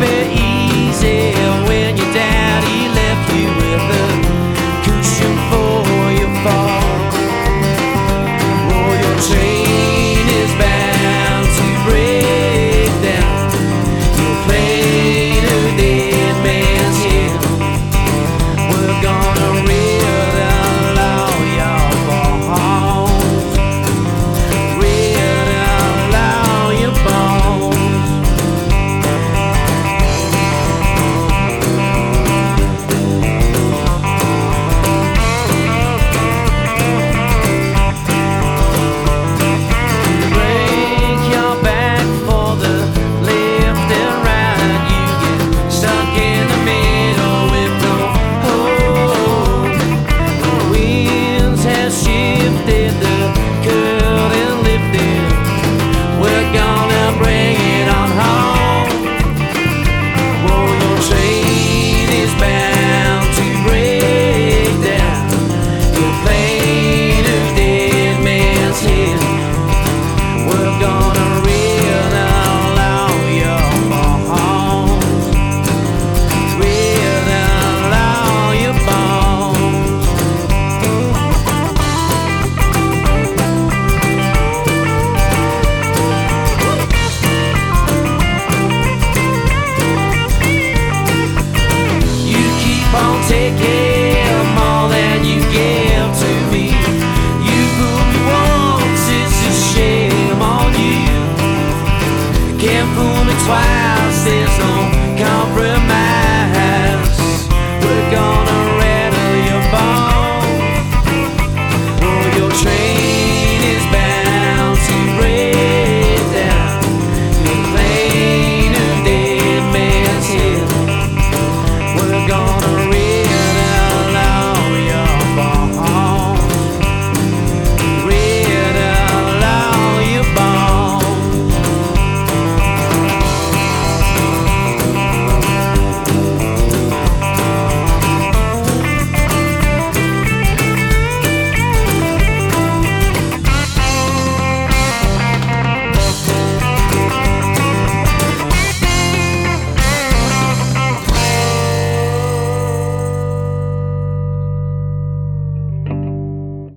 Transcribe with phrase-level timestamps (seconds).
[0.00, 0.49] bit easier.
[103.50, 104.74] fires, there's no
[105.18, 105.79] compromise.